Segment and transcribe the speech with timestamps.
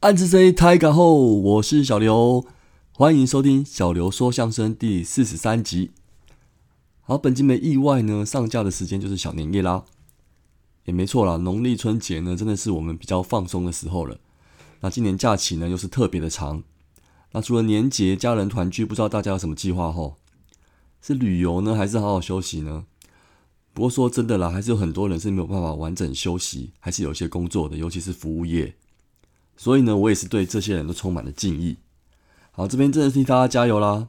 [0.00, 2.46] 暗自 say 太感后，我是小刘，
[2.92, 5.90] 欢迎收听小刘说相声第四十三集。
[7.00, 9.84] 好，本集没意外呢，上架的时间就是小年夜啦，
[10.84, 14.20] 也没错啦，农历春节呢，真的是我们比较放松的时候了。
[14.82, 16.62] 那今年假期呢，又是特别的长。
[17.32, 19.90] 那除了年节家人团聚，不知道大家有什么计划？
[19.90, 20.14] 吼，
[21.02, 22.84] 是旅游呢，还是好好休息呢？
[23.74, 28.76] 不过说真的啦，还是有很多人是没有办法完整休息，还是有一些工作的，尤其是服务业。
[29.58, 31.76] 所以呢，我也是对这些人都充满了敬意。
[32.52, 34.06] 好，这边真的替大家加油啦。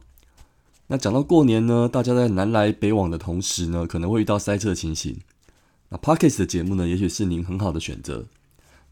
[0.87, 5.17] 那讲到过年呢，大家在南来北往的同时呢，可能会遇到塞车的情形。
[5.89, 8.27] 那 Parkes 的节目呢，也许是您很好的选择。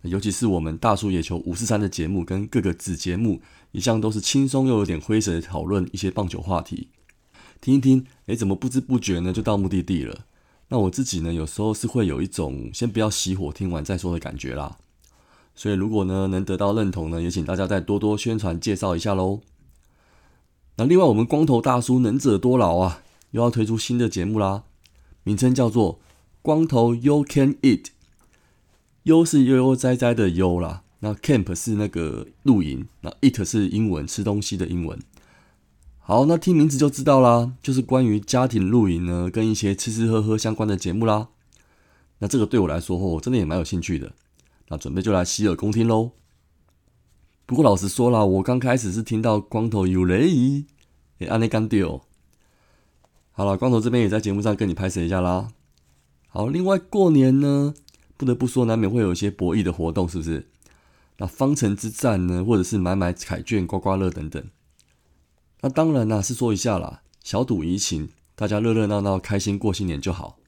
[0.02, 6.90] 尤其是我们大叔野球五四三的节目跟各个子节目，一向都是轻松又有点诙谐的讨论一些棒球话题。
[7.62, 10.26] 听一听，诶，怎么不知不觉呢就到目的地了？
[10.70, 14.78] 那我自己呢，有时候是会有一种先不要熄火，听完再说的感觉啦。
[15.58, 19.42] 所以如果呢能得到认同呢，也请大家再多多宣传介绍一下喽。
[20.78, 24.64] 那另外，我们光头大叔能者多劳啊，又要推出新的节目啦，
[25.24, 25.96] 名称叫做
[26.42, 27.82] 《光头 You Can Eat》。
[29.04, 35.00] 悠是悠悠哉哉的悠啦，那 camp 是那个露营，那 eat 是英文吃东西的英文。
[35.98, 41.30] 好，那听名字就知道啦，就是关于家庭露营呢，跟一些吃吃喝喝相关的节目啦。
[42.20, 44.12] 那这个对我来说，哦，真的也蛮有兴趣的。
[44.70, 46.12] 那准备就来洗耳恭听喽。
[47.46, 50.66] 不过老实说啦，我刚开始是听到光头有雷，
[51.20, 52.02] 哎，安内干掉。
[53.32, 55.50] 好了，光头这边也在节目上跟你拍摄一下啦。
[56.28, 57.74] 好，另外过年呢。
[58.20, 60.50] 不得不说，难免会有一些博弈的活动，是不是？
[61.18, 64.44] 那方城之战呢，或者是买买彩券、刮刮乐等等。
[65.62, 70.40] 那当然啦，是说一下啦，小赌怡情，大家热热闹闹、开心过新年就好。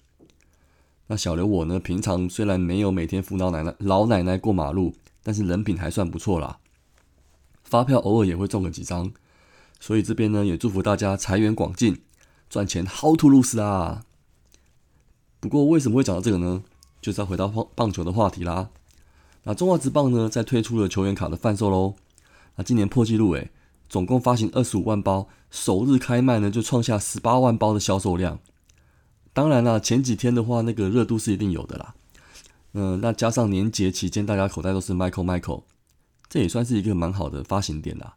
[1.11, 4.93] 那小刘我呢，平常虽然没有每天扶老奶奶、老奶奶过马路，
[5.23, 6.59] 但是人品还算不错啦。
[7.63, 9.11] 发票偶尔也会中个几张，
[9.79, 11.99] 所以这边呢，也祝福大家财源广进，
[12.47, 14.05] 赚钱好吐露丝啊。
[15.39, 16.63] 不过为什么会讲到这个呢？
[17.01, 18.69] 就是要回到棒棒球的话题啦。
[19.45, 21.95] 那中华职棒呢，在推出了球员卡的贩售喽。
[22.55, 23.49] 那今年破纪录诶，
[23.89, 28.37] 总共发行二十五万包，首日开卖呢就创下十八万包的销售量。
[29.39, 31.95] 当然啦，前几天的话，那个热度是一定有的啦。
[32.73, 35.63] 嗯，那加上年节期间，大家口袋都是 Michael Michael，
[36.27, 38.15] 这也算是一个蛮好的发行点啦。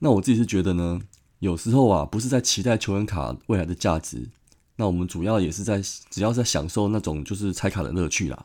[0.00, 1.00] 那我自己是觉得呢，
[1.38, 4.28] 有时候啊，不是在期待球员卡未来的价值。
[4.76, 8.44] 那我们主要也是在，只要在享受那种就是拆卡的乐趣啦，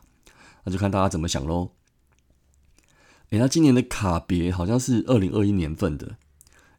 [0.64, 1.72] 那就看大家怎么想喽。
[3.28, 6.16] 诶，那今年的卡别好像是二零二一年份的，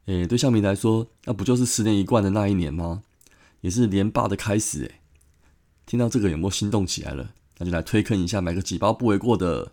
[0.06, 3.04] 诶，对象迷来说，那不就是十年一贯的那一年吗？
[3.66, 5.02] 也是连霸的开始诶。
[5.88, 7.32] 听到这个有没有心动起来了？
[7.58, 9.72] 那就来推坑一下，买个几包不为过的。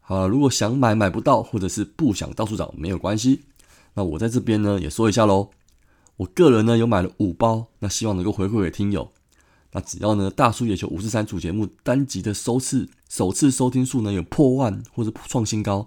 [0.00, 3.44] 好了，如果想买买不到，或者是不想到处找，没有关系。
[3.92, 5.50] 那我在这边呢也说一下喽。
[6.16, 9.12] 我个人呢有买了五包，那希望能够回馈给听友。
[9.72, 15.86] 那只要呢大叔野球五十三主节目单集的收次首次收听数呢有破万或者创新高，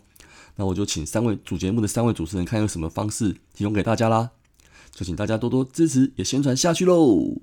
[0.57, 4.29] 那我就请三位主节目的三位主持人看有什么方式提供给大家啦。
[4.97, 7.37] 就请大家多多支持，也宣传下去喽。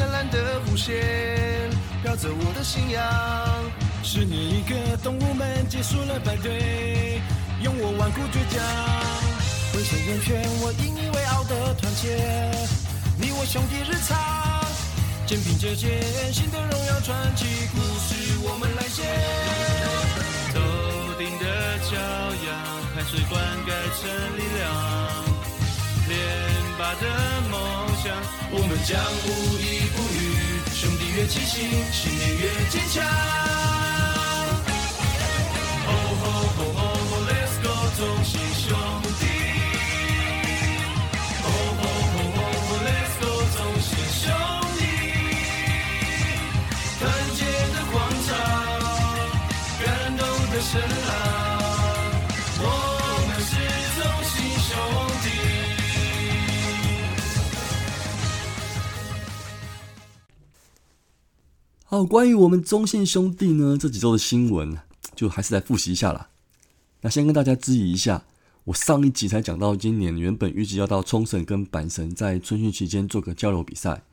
[0.00, 0.96] 灿烂的弧线，
[2.02, 3.04] 飘着我的信仰。
[4.02, 7.20] 是你一个，动物们结束了排队，
[7.60, 8.64] 用我顽固倔强，
[9.74, 12.16] 浑身人权，我引以为傲的团结。
[13.18, 14.16] 你我兄弟日常，
[15.26, 16.00] 肩并着肩，
[16.32, 19.04] 新的荣耀传奇故事我们来写。
[20.54, 20.60] 头
[21.18, 21.44] 顶的
[21.84, 21.92] 骄
[22.48, 22.56] 阳，
[22.96, 23.68] 汗水灌溉
[24.00, 24.08] 成
[24.38, 25.29] 力量。
[27.00, 27.06] 的
[27.50, 27.58] 梦
[28.02, 28.16] 想，
[28.50, 29.28] 我们将无
[29.58, 30.16] 依不语。
[30.74, 33.79] 兄弟越齐心，信念越坚强。
[61.92, 64.78] 好，关于我们中信兄弟呢这几周的新闻，
[65.16, 66.28] 就还是来复习一下啦。
[67.00, 68.22] 那先跟大家质疑一下，
[68.62, 74.04] 我上一集才讲到，今年原本预计要到冲绳跟阪神在春训期间做个交流比赛。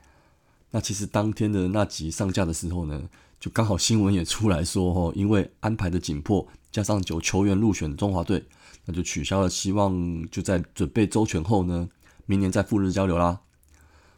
[0.72, 3.08] 那其实当天的那集上架的时候呢，
[3.40, 8.44] 就刚好新闻也出来说，哦，因为安排的紧迫，加上有球员入选中华队，
[8.86, 11.88] 那就取消了，希望就在准备周全后呢，
[12.26, 13.42] 明年再赴日交流啦。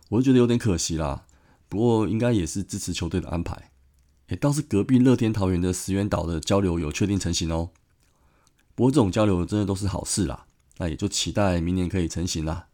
[0.07, 1.25] 我就觉得有点可惜啦，
[1.69, 3.71] 不过应该也是支持球队的安排。
[4.27, 7.71] 也倒是隔壁乐天桃园的石原岛的交流有确定成型哦。
[8.75, 10.45] 不过这种交流真的都是好事啦，
[10.77, 12.67] 那也就期待明年可以成型啦。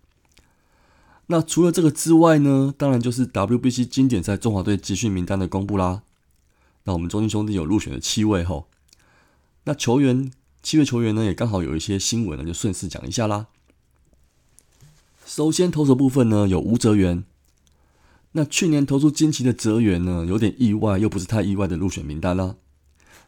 [1.28, 6.04] 那除了这个之外呢，当然就是 WBC 经典赛中华队集训名单的公布啦。
[6.84, 8.68] 那我们中心兄弟有入选的七位吼，
[9.64, 10.32] 那球员
[10.62, 13.48] 七位球员呢，也刚好有一些新闻呢，就顺势讲一下啦。
[15.26, 17.24] 首先投手部分呢，有吴哲源。
[18.38, 22.58] 那去年投出惊奇的哲源呢，有点意外又不是太意外的入选名单啦。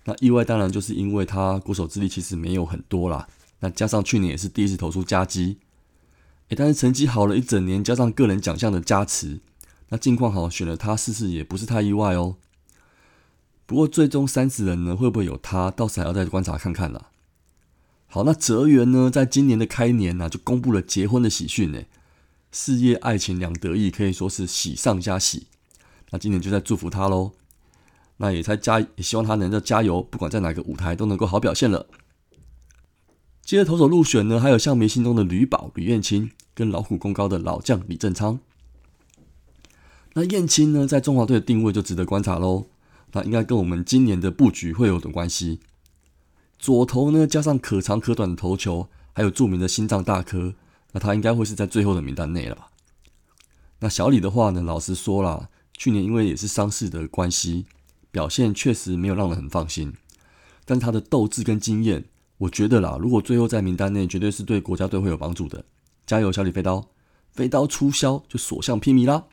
[0.03, 3.25] 那意外当然就是因为他国手之力其实没有很多啦，
[3.61, 5.59] 那加上去年也是第一次投出加击。
[6.49, 9.39] 诶，但是成绩好了一整年，加上个人奖项的加持，
[9.87, 12.35] 那近况好选了他试试也不是太意外哦。
[13.65, 17.07] 不过最终三十人呢，会不会有他，到时还要再观察看看啦。
[18.07, 21.81] 好，那泽源呢，在今年的开年呢，就公布了结婚的喜讯呢，
[22.51, 25.47] 事业爱情两得意，可以说是喜上加喜。
[26.11, 27.31] 那今年就在祝福他喽，
[28.17, 31.87] 那也在加，也希望他能够加油，不管在哪个舞台都能够好表现了。
[33.43, 38.39] 接着投手入选呢，还有像迷心中的吕宝、吕彦青，跟老虎功高的老将李正昌。
[40.13, 42.67] 那彦青呢，在中华队的定位就值得观察喽。
[43.13, 45.59] 那应该跟我们今年的布局会有点关系。
[46.59, 50.55] 左投呢，加上可长可短的投球，还有著名的心脏大颗，
[50.97, 52.69] 那他应该会是在最后的名单内了吧？
[53.81, 57.67] 那小李的话呢，老实说啦，去年因为也是伤势的关系，
[58.09, 59.93] 表现确实没有让人很放心。
[60.65, 62.05] 但他的斗志跟经验。
[62.39, 65.63] 我觉得啦，如果最后在名单内，绝对是对国家队会有帮助的。
[66.07, 66.87] 加油，小李飞刀，
[67.31, 69.25] 飞刀出鞘就所向披靡啦。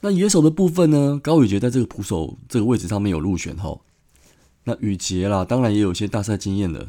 [0.00, 1.20] 那野手的部分呢？
[1.22, 3.82] 高宇杰在这个捕手这个位置上面有入选后，
[4.64, 6.88] 那宇杰啦，当然也有一些大赛经验了。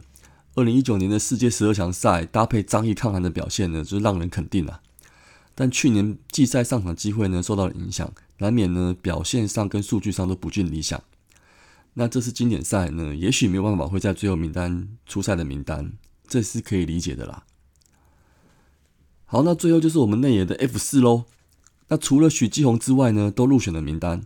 [0.59, 4.81] 二零一九年的世界十二强赛搭配张毅抗寒的表现呢，就是让人肯定了。
[5.55, 11.01] 但去年季赛上场机会呢受到了影响，难免呢表现上跟数据上都不尽理想。
[11.93, 15.93] 那这次经典赛呢，也许没有办法会在最后名单出赛的名单，
[16.27, 17.45] 这是可以理解的啦。
[19.25, 21.23] 好，那最后就是我们内野的 F 四喽。
[21.87, 24.23] 那除了许继宏之外呢，都入选了名单。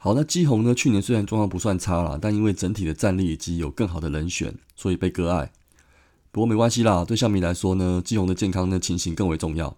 [0.00, 5.50] 好，那基宏呢，去年虽然状况不算差啦，但因为整体的战力以及有更好的人选，所以被割爱。
[6.30, 9.76] 不过没关系啦，对象迷来说呢，基宏的健康呢情形更为重要。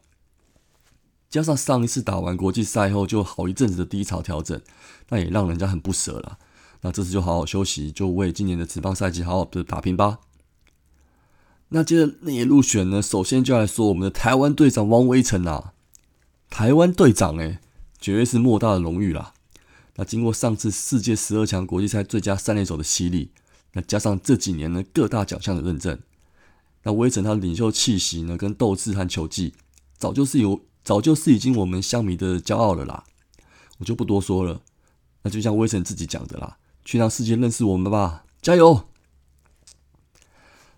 [1.31, 4.61] 加上上一次打完国际赛后就好一阵子的低潮调整，
[5.09, 6.39] 那也让人家很不舍了。
[6.83, 10.19] 那这次就好好休息，就为今年的职棒赛季好好的打拼吧。
[11.69, 15.73] 那接着那也入选呢，首先就来说我们的台湾队长汪威成啊，
[16.51, 17.61] 台湾队长诶，
[17.99, 19.33] 绝对是莫大的荣誉啦。
[20.01, 23.33] 那经过上次世界十二强国际赛最佳三垒手的洗礼，
[23.75, 26.01] 那加上这几年呢各大奖项的认证，
[26.85, 29.53] 那威臣他的领袖气息呢跟斗志和球技，
[29.99, 33.05] 早就是有，早就是已经我们乡迷的骄傲了啦。
[33.77, 34.63] 我就不多说了，
[35.21, 36.57] 那就像威臣自己讲的啦。
[36.83, 38.89] 去让世界认识我们吧，加油！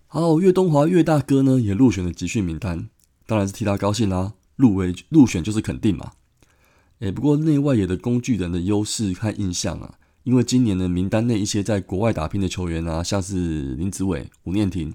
[0.08, 2.88] 好，岳东华岳大哥呢也入选了集训名单，
[3.26, 4.32] 当然是替他高兴啦。
[4.56, 6.10] 入围入选就是肯定嘛。
[7.02, 14.94] 哎，不过内外野的工具人的优势和印象啊，因为今年的名单内一些在国外打拼的球员啊，像是林子伟、吴念庭，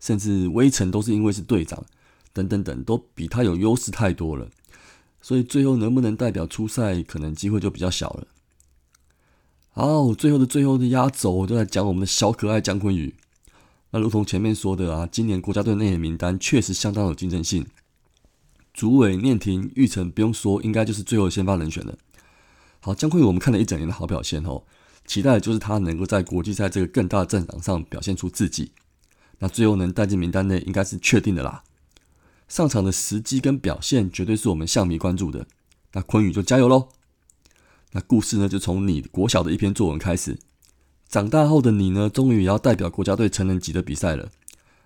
[0.00, 1.84] 甚至威城，都是因为是队长
[2.32, 4.48] 等等等，都比他有优势太多了。
[5.22, 8.26] 所以最后能不能代表出赛，可能机会就比较小了。
[9.70, 13.14] 好，最后的最后的压轴，就在讲我们的小可爱姜昆宇。
[13.92, 17.64] 那如同前面说的啊，今年国家队内野名单确实相当有竞争性。
[18.74, 21.96] 主委念庭、玉成不用说，应该就是最后先发人选了。
[22.80, 24.64] 好，姜昆宇我们看了一整年的好表现哦，
[25.06, 28.72] 期待的就是他能够在国际赛这个更大的战场上表现出自己。
[29.38, 31.62] 那最后能带进名单内，应该是确定的啦。
[32.48, 35.46] 上场的时机跟表现，绝对是我们象迷关注的。
[35.92, 36.88] 那昆宇就加油喽！
[37.92, 40.38] 那故事呢，就从你国小的一篇作文开始。
[41.08, 44.30] 长大后的你呢，终于也要代表国家队成人级的比赛了。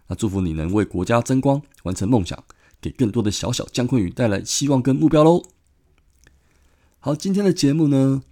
[0.08, 2.44] 那祝福你能为国家争光，完成梦想，
[2.80, 5.42] 给更多的小小姜昆宇带来希望跟目标喽。
[7.00, 8.22] 好，今天的节目呢，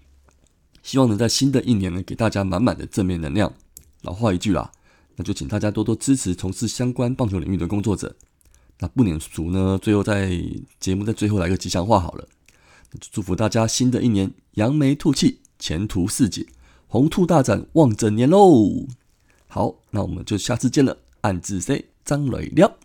[0.82, 3.52] 希望能在新的一年呢，给大家满满的正面能量。
[4.02, 4.72] 老话一句啦，
[5.16, 8.16] 那就请大家多多支持从事相关棒球领域的工作者。
[8.78, 10.38] 那不免俗呢，最后在
[10.78, 12.28] 节目的最后来个吉祥话好了。
[13.10, 16.46] 祝福大家新的一年扬眉吐气，前途似锦，
[16.86, 18.86] 红兔大展望整年喽！
[19.48, 22.78] 好，那我们就下次见了，暗自 say 张磊了。